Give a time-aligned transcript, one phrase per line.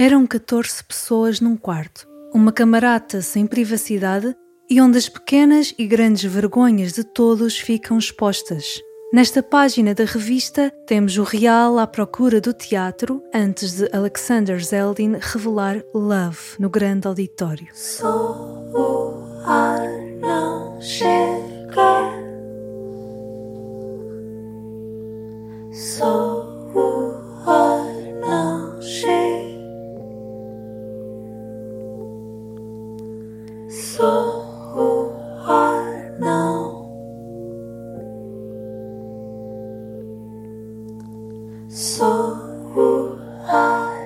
[0.00, 4.34] Eram 14 pessoas num quarto, uma camarata sem privacidade
[4.70, 8.80] e onde as pequenas e grandes vergonhas de todos ficam expostas.
[9.12, 15.18] Nesta página da revista temos o real à procura do teatro antes de Alexander Zeldin
[15.20, 17.68] revelar Love no grande auditório.
[17.74, 18.64] So,
[20.22, 22.10] não chega.
[25.74, 26.72] So,
[28.26, 29.49] não chega.
[33.70, 34.50] So,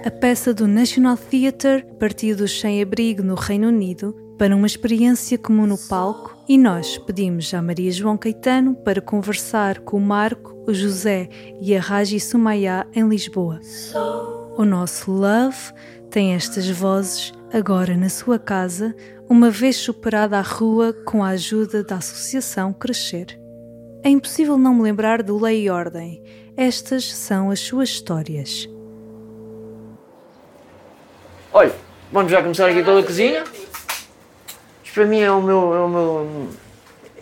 [0.04, 5.66] A peça do National Theatre partiu do sem-abrigo no Reino Unido para uma experiência comum
[5.66, 10.74] no palco e nós pedimos à Maria João Caetano para conversar com o Marco, o
[10.74, 13.60] José e a Raji Sumaya em Lisboa.
[14.58, 15.72] O nosso Love
[16.10, 18.96] tem estas vozes agora na sua casa,
[19.30, 23.38] uma vez superada a rua com a ajuda da Associação Crescer.
[24.02, 26.20] É impossível não me lembrar do Lei e Ordem.
[26.56, 28.68] Estas são as suas histórias.
[31.52, 31.72] Olha,
[32.10, 33.44] vamos já começar aqui pela cozinha.
[34.82, 36.48] Isto para mim é o meu, é o meu,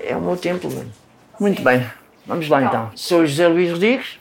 [0.03, 0.73] é o meu templo.
[0.75, 0.91] Mano.
[1.39, 1.87] Muito bem,
[2.27, 2.91] vamos lá então.
[2.95, 4.19] Sou José Luís Rodrigues,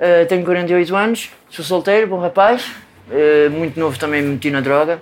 [0.00, 2.72] uh, tenho 48 anos, sou solteiro, bom rapaz,
[3.08, 5.00] uh, muito novo também me meti na droga.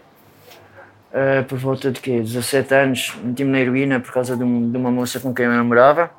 [1.17, 2.20] Uh, por volta de quê?
[2.20, 5.50] 17 anos, meti-me na heroína por causa de, um, de, uma moça com quem eu
[5.50, 6.11] namorava.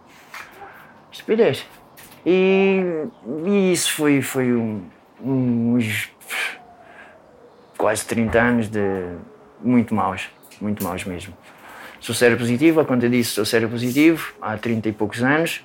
[1.12, 1.68] Estupidez.
[2.26, 2.82] E,
[3.46, 4.82] e isso foi, foi um,
[5.22, 6.10] uns
[7.78, 8.80] quase 30 anos de
[9.62, 11.32] muito maus, muito maus mesmo.
[12.00, 15.64] Sou sério positivo, a conta disso sou sério positivo há 30 e poucos anos,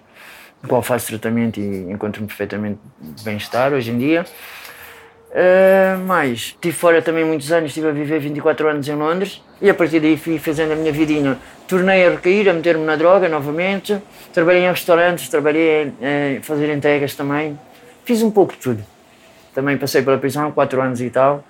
[0.62, 2.78] no qual faço tratamento e encontro-me perfeitamente
[3.24, 4.26] bem-estar hoje em dia.
[5.32, 9.70] Uh, mas estive fora também muitos anos, estive a viver 24 anos em Londres e
[9.70, 11.38] a partir daí fui fazendo a minha vidinha.
[11.66, 13.96] Tornei a recair, a meter-me na droga novamente.
[14.32, 15.92] Trabalhei em restaurantes, trabalhei
[16.38, 17.58] a fazer entregas também.
[18.04, 18.84] Fiz um pouco de tudo.
[19.54, 21.42] Também passei pela prisão, 4 anos e tal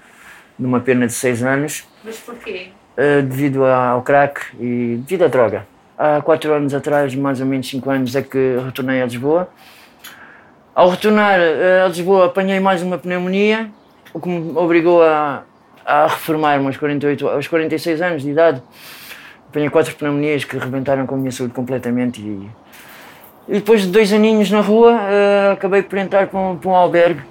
[0.59, 1.85] numa pena de seis anos.
[2.05, 2.69] Mas porquê?
[2.97, 5.67] Uh, devido ao crack e devido à droga.
[5.99, 9.49] Há quatro anos atrás, mais ou menos cinco anos, é que retornei a Lisboa.
[10.75, 13.71] Ao retornar uh, a Lisboa, apanhei mais uma pneumonia,
[14.13, 15.43] o que me obrigou a,
[15.85, 18.63] a reformar-me aos, 48, aos 46 anos de idade.
[19.49, 22.51] Apanhei quatro pneumonias que rebentaram com a minha saúde completamente e,
[23.49, 26.75] e depois de dois aninhos na rua, uh, acabei por entrar para um, para um
[26.75, 27.23] albergue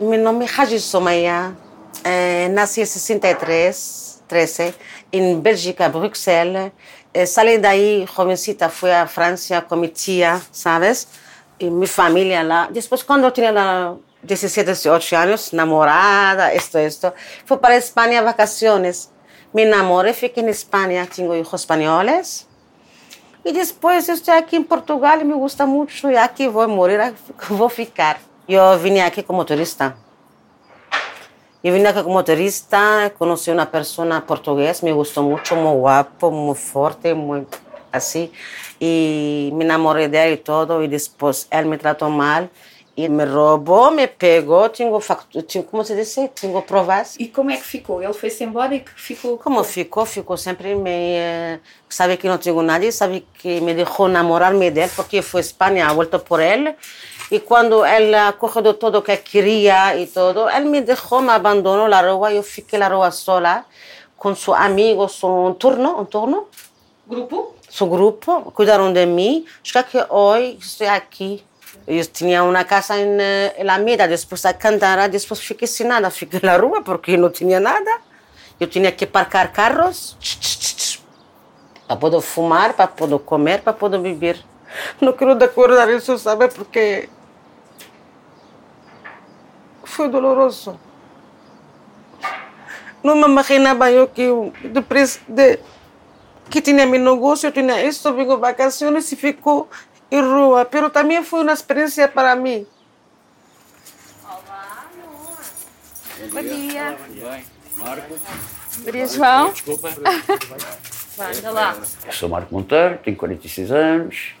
[0.00, 1.54] meu nome é Raji Somaia.
[2.02, 4.74] É, nasci em 63, 13,
[5.12, 6.72] em Bélgica, Bruxelas.
[7.12, 11.08] É, saí daí, jovencita, fui à França com minha tia, sabes?
[11.58, 12.68] E minha família lá.
[12.70, 13.52] Depois, quando eu tinha
[14.22, 17.12] 17, 18 anos, namorada, isto, isto,
[17.44, 19.10] fui para a Espanha vacações.
[19.52, 22.46] Me namorei, fiquei na Espanha, tenho filhos espanhóis.
[23.44, 26.08] E depois eu estou aqui em Portugal e me gusta muito.
[26.08, 27.12] E aqui vou morrer,
[27.48, 28.20] vou ficar.
[28.48, 29.96] Eu vim aqui como turista.
[31.62, 36.58] Eu vim aqui como turista, conheci uma pessoa portuguesa, me gostou muito, muito guapo, muito
[36.58, 37.60] forte, muito
[37.92, 38.30] assim.
[38.80, 42.48] E me namorei dele e todo, e depois ele me tratou mal.
[43.00, 44.90] E me roubou, me pegou, tinha,
[45.46, 47.16] tinha como se diz, tinha provas.
[47.18, 48.02] E como é que ficou?
[48.02, 49.38] Ele foi-se embora e que ficou?
[49.38, 50.04] Como ficou?
[50.04, 50.90] Ficou sempre me...
[50.90, 55.90] Eh, sabe que não tinha nada, sabe que me deixou namorar-me dele, porque foi Espanha,
[55.94, 56.74] voltou por ele.
[57.30, 61.88] E quando ela correu todo o que queria e tudo, ele me deixou, me abandonou
[61.88, 63.64] na rua, eu fiquei na rua sola,
[64.18, 66.48] com seu amigo, um turno, um turno.
[67.06, 67.54] Grupo?
[67.70, 71.42] Seu grupo, cuidaram de mim, acho que hoje estou aqui.
[71.92, 73.18] Eu tinha uma casa em
[73.60, 77.90] Alameda, depois a Cantara, depois fiquei sem nada, fiquei na rua porque não tinha nada.
[78.60, 80.16] Eu tinha que parcar carros
[81.88, 84.38] para poder fumar, para poder comer, para poder beber.
[85.00, 86.46] Não quero decorar isso, sabe?
[86.46, 87.08] Porque
[89.82, 90.78] foi doloroso.
[93.02, 95.58] Não me imaginava eu que eu, depois de
[96.48, 99.68] que tinha meu negócio, eu tinha isso, vim vacações e ficou
[100.10, 100.68] em rua.
[100.70, 102.66] Mas também foi uma experiência para mim.
[104.24, 105.38] Olá, amor.
[106.32, 106.96] Bom dia.
[107.78, 109.52] Bom João.
[109.52, 109.88] Desculpa.
[111.18, 111.76] Anda lá.
[112.06, 114.34] Eu sou Marco Monteiro, tenho 46 anos.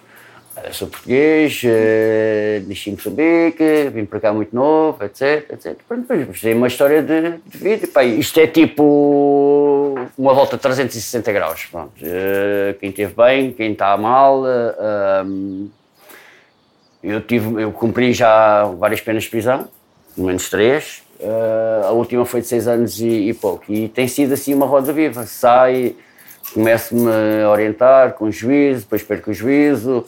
[0.64, 5.76] Eu sou português, uh, nasci em Moçambique, vim para cá muito novo, etc, etc.
[5.86, 7.86] Pronto, depois é uma história de, de vida.
[7.86, 8.82] Pá, isto é tipo
[10.20, 11.64] uma volta de 360 graus.
[11.70, 11.92] Pronto.
[11.98, 14.42] Uh, quem esteve bem, quem está mal.
[14.42, 15.70] Uh,
[17.02, 19.66] eu, tive, eu cumpri já várias penas de prisão,
[20.14, 21.02] pelo menos três.
[21.18, 23.64] Uh, a última foi de seis anos e, e, pouco.
[23.72, 25.24] E tem sido assim uma roda viva.
[25.24, 25.96] Sai,
[26.52, 27.10] começo-me
[27.42, 30.04] a orientar com o juízo, depois perco o juízo.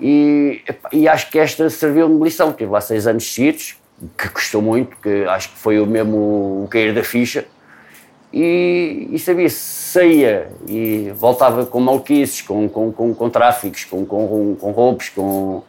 [0.00, 2.50] E, e acho que esta serviu-me de lição.
[2.54, 3.76] Tive lá seis anos seguidos,
[4.16, 7.44] que custou muito, que acho que foi o mesmo o cair da ficha.
[8.32, 14.54] E, e sabia, saía e voltava com maluquices, com, com, com, com tráficos, com, com,
[14.54, 15.62] com roubos, com,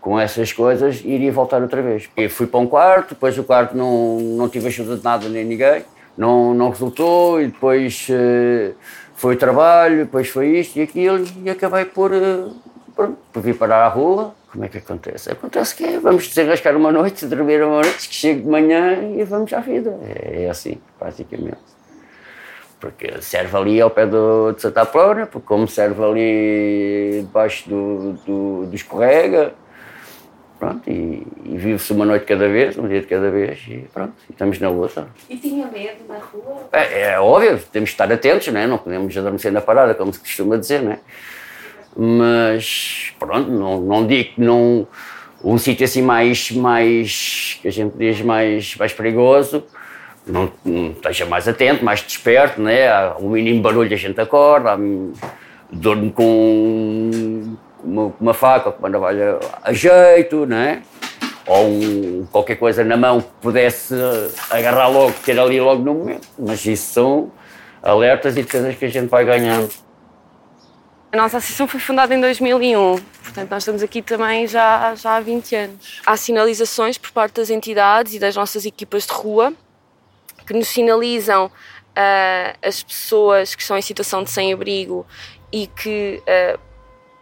[0.00, 2.08] com essas coisas, iria voltar outra vez.
[2.16, 5.44] E fui para um quarto, depois o quarto não, não tive ajuda de nada nem
[5.44, 5.84] ninguém,
[6.16, 8.72] não, não resultou, e depois uh,
[9.14, 12.54] foi o trabalho, depois foi isto e aquilo, e acabei por, uh,
[12.94, 14.32] por, por vir parar à rua.
[14.52, 15.30] Como é que acontece?
[15.30, 19.24] Acontece que é, vamos desenrascar uma noite, dormir uma noite, que chego de manhã e
[19.24, 19.98] vamos à vida.
[20.02, 21.79] É, é assim, praticamente
[22.80, 28.12] porque serve ali ao pé do, de Santa Plana, porque como serve ali debaixo do,
[28.24, 29.54] do, do escorrega,
[30.60, 34.12] Pronto, e, e vive-se uma noite cada vez, um dia de cada vez, e pronto,
[34.28, 35.08] e estamos na luta.
[35.30, 36.68] E tinha medo na rua?
[36.70, 38.66] É, é óbvio, temos de estar atentos, não, é?
[38.66, 40.98] não podemos adormecer na parada, como se costuma dizer, não é?
[41.96, 44.86] Mas, pronto, não, não digo que não.
[45.42, 49.64] Um sítio assim mais, mais, que a gente diz, mais, mais perigoso,
[50.26, 53.10] não, não esteja mais atento, mais desperto, né?
[53.18, 54.78] o mínimo barulho a gente acorda,
[55.70, 60.82] dorme com uma, uma faca com uma navalha a jeito, né?
[61.46, 63.94] ou um, qualquer coisa na mão que pudesse
[64.50, 66.28] agarrar logo, ter ali logo no momento.
[66.38, 67.32] Mas isso são
[67.82, 69.70] alertas e defesas que a gente vai ganhando.
[71.12, 75.20] A nossa associação foi fundada em 2001, portanto nós estamos aqui também já, já há
[75.20, 76.00] 20 anos.
[76.06, 79.52] Há sinalizações por parte das entidades e das nossas equipas de rua
[80.50, 85.06] que nos sinalizam uh, as pessoas que estão em situação de sem-abrigo
[85.52, 86.58] e que uh,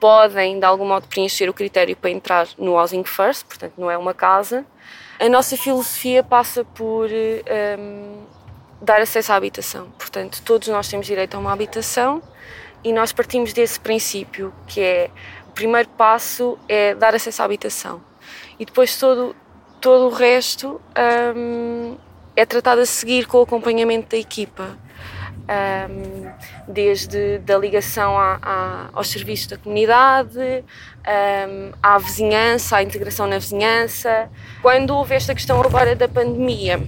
[0.01, 3.99] podem, de algum modo, preencher o critério para entrar no Housing First, portanto, não é
[3.99, 4.65] uma casa.
[5.21, 8.25] A nossa filosofia passa por um,
[8.81, 9.91] dar acesso à habitação.
[9.99, 12.23] Portanto, todos nós temos direito a uma habitação
[12.83, 15.11] e nós partimos desse princípio, que é
[15.47, 18.01] o primeiro passo é dar acesso à habitação.
[18.59, 19.37] E depois todo,
[19.83, 20.81] todo o resto
[21.37, 21.99] um,
[22.41, 24.79] é tratado a seguir com o acompanhamento da equipa
[25.49, 26.31] um,
[26.73, 33.39] desde da ligação à, à, aos serviços da comunidade, um, à vizinhança, à integração na
[33.39, 34.31] vizinhança.
[34.61, 36.81] Quando houve esta questão agora da pandemia,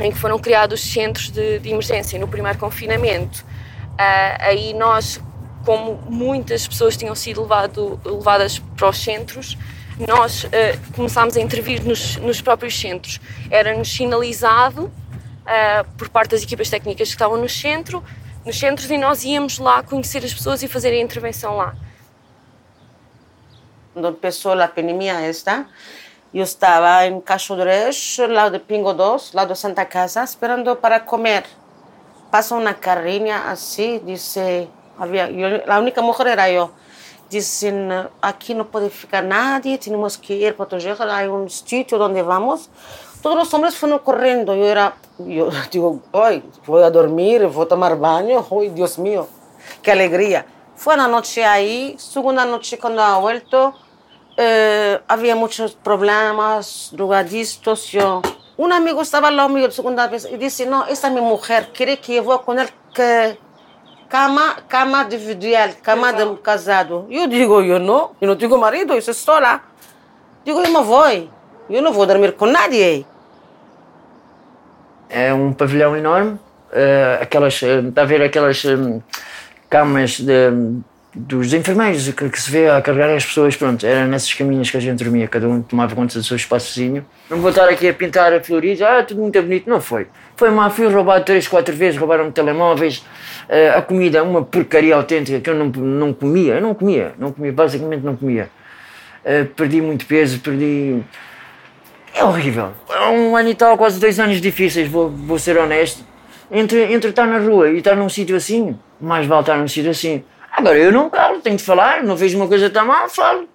[0.00, 3.44] em que foram criados centros de, de emergência no primeiro confinamento,
[3.92, 5.20] uh, aí nós,
[5.64, 9.56] como muitas pessoas tinham sido levado, levadas para os centros,
[9.98, 10.48] nós uh,
[10.94, 13.20] começámos a intervir nos, nos próprios centros.
[13.50, 18.02] Era-nos sinalizado uh, por parte das equipas técnicas que estavam no centro,
[18.44, 21.74] nos centros e nós íamos lá conhecer as pessoas e fazer a intervenção lá.
[23.92, 25.66] Quando começou a pandemia esta,
[26.32, 31.44] eu estava em Cachodres, lá de Pingo Doce, lá de Santa Casa, esperando para comer.
[32.30, 34.66] Passa uma carrinha assim, disse,
[34.98, 36.70] havia, eu, a única mulher era eu.
[37.32, 37.72] Disse,
[38.20, 42.68] aqui não pode ficar nadie, temos que ir para proteger, há um sítio onde vamos.
[43.22, 47.68] Todos os homens foram correndo, eu era yo digo, hoy voy a dormir, voy a
[47.68, 49.26] tomar baño, hoy Dios mío,
[49.80, 50.44] qué alegría.
[50.76, 53.72] Fue una noche ahí, segunda noche cuando ha vuelto,
[54.36, 58.20] eh, había muchos problemas, drogadistas, yo...
[58.58, 61.22] Un amigo estaba al lado mío la segunda vez y dice, no, esta es mi
[61.22, 63.38] mujer, quiere que yo voy con él que
[64.12, 67.06] cama, cama individual, cama de casado.
[67.08, 69.62] Eu digo, eu não, eu não tenho marido, eu sou sola.
[70.44, 71.08] Digo, eu não vou,
[71.70, 73.06] eu não vou dormir com nadie.
[75.08, 79.00] é um pavilhão enorme, uh, aquelas, uh, está a ver aquelas um,
[79.70, 80.50] camas de,
[81.14, 84.76] dos enfermeiros que, que, se vê a carregar as pessoas, pronto, era nessas caminhas que
[84.76, 87.04] a gente dormia, cada um tomava conta do seu espaçozinho.
[87.28, 90.06] Não vou estar aqui a pintar a florido, ah, tudo muito bonito, não foi.
[90.36, 93.04] Foi uma fui roubado três, quatro vezes, roubaram telemóveis,
[93.48, 97.30] uh, a comida, uma porcaria autêntica que eu não, não comia, eu não comia, não
[97.30, 98.48] comia, basicamente não comia.
[99.24, 101.02] Uh, perdi muito peso, perdi
[102.14, 102.72] é horrível.
[102.90, 106.04] É um ano e tal, quase dois anos difíceis, vou, vou ser honesto.
[106.50, 109.90] Entre, entre estar na rua e estar num sítio assim, mais vale estar num sítio
[109.90, 110.22] assim.
[110.52, 113.48] Agora, eu não calo, tenho de falar, não vejo uma coisa tão mal, falo.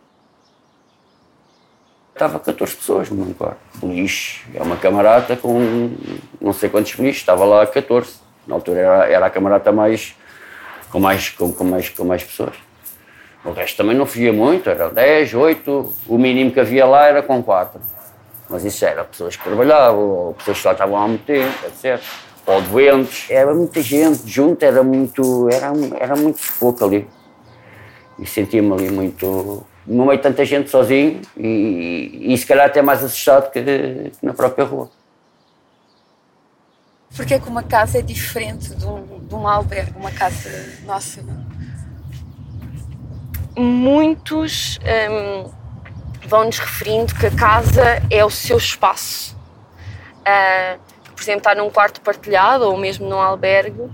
[2.11, 3.59] Estava 14 pessoas no meu quarto.
[3.83, 5.95] Lixo, é uma camarada com
[6.41, 8.15] não sei quantos lixos, estava lá 14.
[8.47, 10.15] Na altura era, era a camarada mais
[10.89, 12.55] com, mais, com, com, mais, com mais pessoas.
[13.45, 17.21] O resto também não fugia muito, era 10, 8, o mínimo que havia lá era
[17.21, 17.79] com 4.
[18.49, 22.01] Mas isso era pessoas que trabalhavam, ou pessoas que lá estavam há muito tempo, etc.
[22.47, 23.29] Ou doentes.
[23.29, 27.07] Era muita gente junto, era muito, era, era muito pouco ali.
[28.17, 29.65] E sentia-me ali muito.
[29.85, 33.61] No meio de tanta gente sozinho e, e, e se calhar até mais assustado que,
[33.61, 34.89] que na própria rua.
[37.15, 40.49] Porque é que uma casa é diferente de um, de um albergue, uma casa
[40.85, 41.23] nossa?
[43.57, 44.77] Muitos
[45.09, 45.49] hum,
[46.27, 49.35] vão-nos referindo que a casa é o seu espaço.
[50.19, 50.86] Uh,
[51.17, 53.91] por exemplo, estar num quarto partilhado ou mesmo num albergue, uh,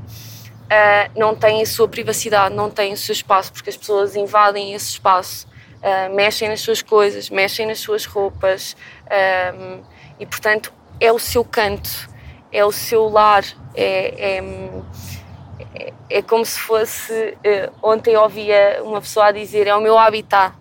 [1.15, 4.89] não tem a sua privacidade, não tem o seu espaço, porque as pessoas invadem esse
[4.89, 8.75] espaço, uh, mexem nas suas coisas, mexem nas suas roupas
[10.20, 12.10] e, portanto, é o seu canto,
[12.51, 17.38] é o seu lar, é, é, é como se fosse.
[17.82, 20.56] ontem ouvia uma pessoa a dizer: é o meu habitat.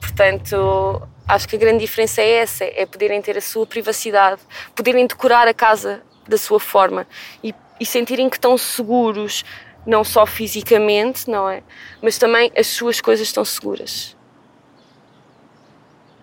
[0.00, 4.40] Portanto, acho que a grande diferença é essa: é poderem ter a sua privacidade,
[4.74, 7.06] poderem decorar a casa da sua forma
[7.42, 9.44] e, e sentirem que estão seguros,
[9.86, 11.62] não só fisicamente, não é?
[12.00, 14.16] Mas também as suas coisas estão seguras.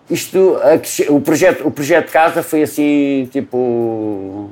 [0.08, 0.56] Isto,
[1.08, 4.50] o projeto, o projeto casa foi assim, tipo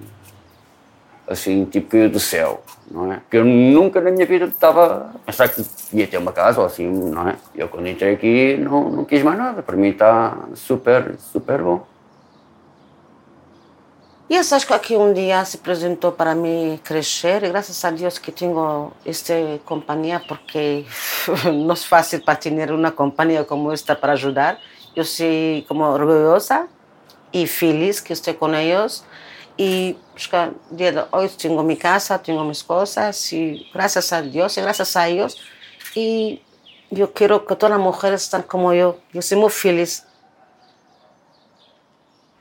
[1.28, 3.16] assim, tipo do céu, não é?
[3.16, 6.66] Porque eu nunca na minha vida estava a pensar que ia ter uma casa ou
[6.66, 7.37] assim, não é?
[7.54, 11.87] Eu quando entrei aqui não, não quis mais nada, para mim está super, super bom.
[14.30, 17.90] E eu acho que aqui um dia se apresentou para mim crescer e graças a
[17.90, 20.85] Deus que tenho esta companhia porque
[21.44, 24.58] não é fácil para ter uma companhia como esta para ajudar.
[24.94, 25.26] Eu sou
[25.66, 26.66] como orgulhosa
[27.32, 29.02] e feliz que estou com eles
[29.58, 34.56] y pues, día de hoy tengo mi casa, tengo mis cosas y gracias a Dios
[34.56, 35.38] y gracias a ellos.
[35.94, 36.42] Y
[36.90, 38.98] yo quiero que todas las mujeres estén como eu.
[39.12, 40.04] Eu sou muito feliz.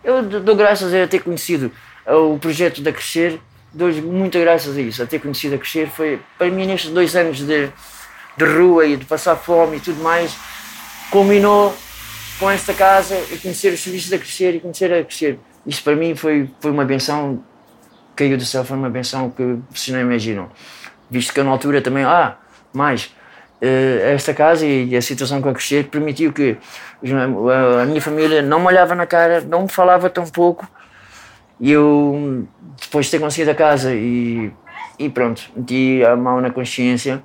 [0.04, 1.72] Eu dou graças a ter conhecido
[2.06, 3.42] o projeto da Crescer,
[3.74, 5.90] dou muitas graças a isso, a ter conhecido a Crescer.
[5.90, 7.70] Foi, para mim, nestes dois anos de,
[8.38, 10.34] de rua e de passar fome e tudo mais,
[11.12, 11.76] culminou
[12.40, 15.40] com esta casa e conhecer os serviços da Crescer e conhecer a Crescer.
[15.66, 17.44] Isso para mim foi, foi uma benção,
[18.18, 20.50] caiu do céu, foi uma benção que vocês não imaginam.
[21.10, 22.36] Visto que eu na altura também, ah,
[22.74, 23.14] mais,
[23.62, 26.58] eh, esta casa e a situação com a crescer permitiu que
[27.82, 30.68] a minha família não me olhava na cara, não me falava tão pouco
[31.60, 32.48] e eu,
[32.80, 34.52] depois de ter conseguido a casa e,
[35.00, 37.22] e pronto, meti a mão na consciência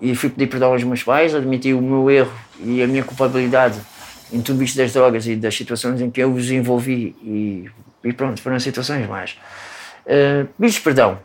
[0.00, 3.80] e fui pedir perdão aos meus pais, admiti o meu erro e a minha culpabilidade
[4.32, 7.70] em tudo isto das drogas e das situações em que eu os envolvi e,
[8.02, 9.38] e pronto, foram situações mais.
[10.06, 11.18] Uh, perdão.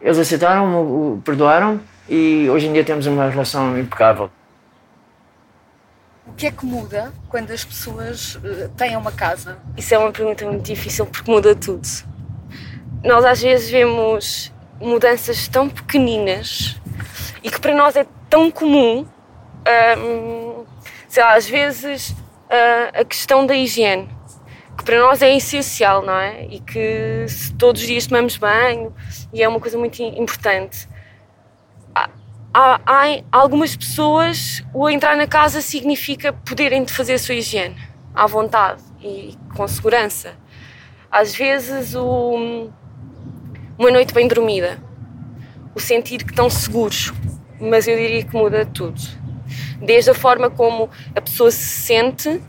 [0.00, 4.30] Eles aceitaram, perdoaram e hoje em dia temos uma relação impecável.
[6.26, 9.58] O que é que muda quando as pessoas uh, têm uma casa?
[9.76, 11.86] Isso é uma pergunta muito difícil porque muda tudo.
[13.04, 16.80] Nós às vezes vemos mudanças tão pequeninas
[17.42, 19.06] e que para nós é tão comum.
[19.98, 20.64] Um,
[21.08, 22.14] sei lá, às vezes
[22.94, 24.08] a questão da higiene,
[24.80, 26.46] que para nós é essencial, não é?
[26.46, 27.26] E que
[27.58, 28.94] todos os dias tomamos banho
[29.30, 30.88] e é uma coisa muito importante.
[31.94, 32.08] Há,
[32.54, 37.76] há, há algumas pessoas, o entrar na casa significa poderem fazer a sua higiene
[38.14, 40.32] à vontade e com segurança.
[41.10, 42.70] Às vezes, o,
[43.78, 44.78] uma noite bem dormida,
[45.74, 47.12] o sentir que estão seguros,
[47.60, 49.20] mas eu diria que muda tudo
[49.80, 52.40] desde a forma como a pessoa se sente,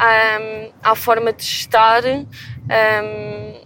[0.00, 3.60] um, à forma de estar, um,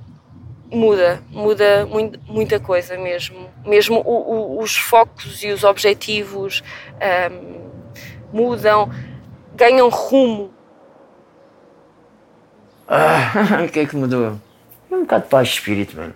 [0.71, 3.49] muda, muda muito, muita coisa mesmo.
[3.65, 6.63] Mesmo o, o, os focos e os objetivos
[7.33, 7.71] um,
[8.33, 8.91] mudam,
[9.55, 10.53] ganham rumo.
[12.89, 14.39] Ah, o que é que mudou?
[14.91, 16.15] É um bocado de paz de espírito, mano.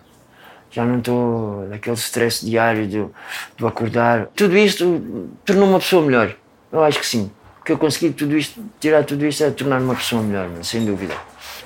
[0.71, 3.15] Já não estou naquele stress diário do,
[3.57, 4.27] do acordar.
[4.35, 6.35] Tudo isto tornou uma pessoa melhor.
[6.73, 7.31] Eu acho que sim.
[7.65, 11.15] Que eu consegui tudo isto, tirar tudo isto é tornar uma pessoa melhor, sem dúvida.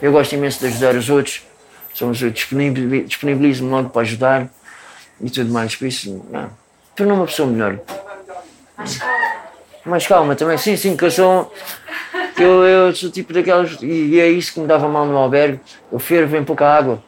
[0.00, 1.42] Eu gosto imenso de ajudar os outros,
[1.92, 4.48] somos disponibilizo-me logo para ajudar
[5.20, 5.74] e tudo mais.
[5.74, 6.24] Por isso,
[6.94, 7.80] tornou uma pessoa melhor.
[8.76, 9.18] Mais calma.
[9.84, 11.52] Mais calma também, sim, sim, que eu sou.
[12.36, 13.76] Que eu, eu sou tipo daquelas.
[13.82, 15.58] E é isso que me dava mal no albergue.
[15.90, 17.02] Eu fervo em pouca água.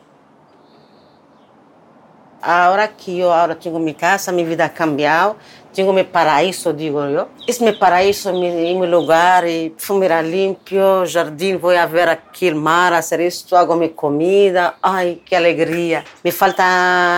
[2.42, 5.36] A hora que eu agora tenho minha casa, minha vida cambiou
[5.72, 7.28] tenho meu paraíso, digo eu.
[7.46, 12.92] Esse meu paraíso, meu, meu lugar, e fumeira limpo, jardim, vou a ver aquele mar,
[12.92, 14.74] fazer isto, água, minha comida.
[14.82, 16.04] Ai, que alegria.
[16.24, 16.62] Me falta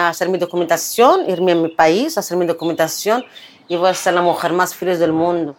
[0.09, 3.25] fazer minha documentação, ir ao meu país, fazer minha documentação
[3.69, 5.57] e vou ser a mulher mais feliz do mundo.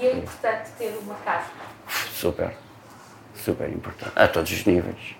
[0.00, 1.46] E é importante ter uma casa?
[2.14, 2.56] Super,
[3.34, 4.12] super importante.
[4.16, 5.16] A todos os níveis.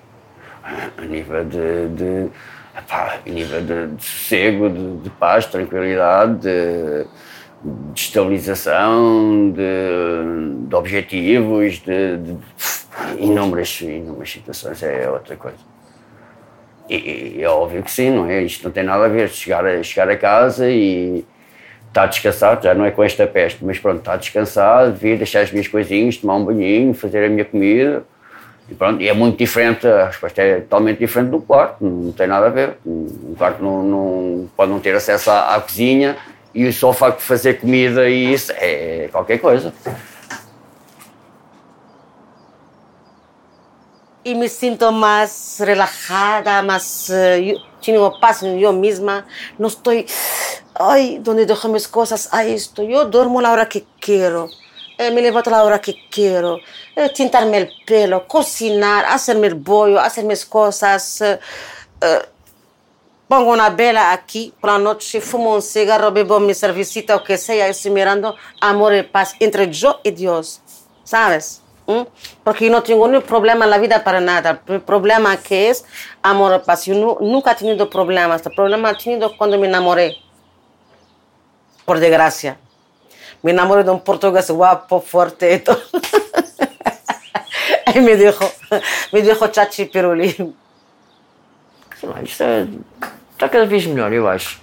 [0.99, 2.31] A nível de, de
[2.77, 7.07] epá, nível de, de sossego, de, de, paz, tranquilidade, de,
[7.93, 12.37] de estabilização, de, objetivos, de,
[13.19, 15.77] inúmeras, inúmeras situações, é outra coisa.
[16.89, 18.43] E, e, é óbvio que sim, não é?
[18.43, 19.29] Isto não tem nada a ver.
[19.29, 21.25] Chegar a, chegar a casa e
[21.89, 25.51] está descansado, já não é com esta peste, mas pronto, está descansado, vir, deixar as
[25.51, 28.05] minhas coisinhas, tomar um banhinho, fazer a minha comida.
[28.69, 32.27] E pronto, e é muito diferente, a resposta é totalmente diferente do quarto, não tem
[32.27, 32.79] nada a ver.
[32.85, 36.17] O quarto não, não pode não ter acesso à, à cozinha
[36.55, 39.73] e só o facto de fazer comida e isso é qualquer coisa.
[44.27, 49.25] e me sinto mais relajada, mais uh, tenho paz em eu mesma.
[49.57, 49.93] Não estou,
[50.75, 54.51] ai, onde deixo minhas coisas, ai, estou, eu durmo na hora que quero.
[54.99, 56.59] Eh, me levanto na hora que quero,
[56.97, 61.21] eh, tintar meu pelo, cozinhar, fazer meu bolho, fazer minhas coisas.
[61.21, 62.27] Uh,
[63.29, 67.37] pongo uma bela aqui para a noite, fumo um cigarro, bebo minha cervecita, o que
[67.37, 70.63] seja, estou mirando amor e paz entre eu e Deus,
[71.05, 71.63] sabes?
[71.87, 72.07] ¿Mm?
[72.43, 74.63] Porque yo no tengo ni problema en la vida para nada.
[74.67, 75.85] El problema que es
[76.23, 76.87] amor paz.
[76.87, 78.45] Yo no, nunca he tenido problemas.
[78.45, 80.17] El problema he tenido cuando me enamoré.
[81.85, 82.59] Por desgracia.
[83.47, 85.79] Me enamoré de un portugués guapo, fuerte y todo.
[87.95, 88.45] y me dijo,
[89.13, 90.33] me dijo chachi piruli.
[91.95, 92.67] Sei lá, isto é,
[93.31, 94.61] está cada vez melhor, eu acho.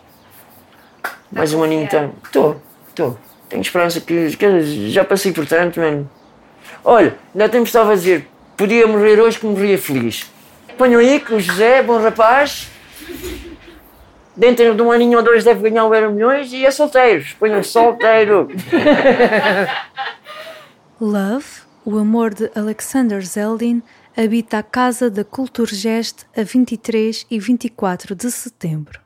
[1.32, 2.12] Mais um aninho então.
[2.26, 3.18] Estou, estou.
[3.48, 6.10] Tenho esperança que, que já passei por tanto, mano.
[6.84, 10.30] Olha, ainda temos estava a dizer, podia morrer hoje que morria feliz.
[10.78, 12.70] Ponham aí que o José, bom rapaz,
[14.36, 17.26] dentro de um aninho ou dois deve ganhar o Euro Milhões e é solteiro.
[17.40, 18.50] Ponham solteiro.
[21.00, 21.46] Love,
[21.86, 23.82] o amor de Alexander Zeldin,
[24.16, 29.03] habita a Casa da Culturgest a 23 e 24 de setembro.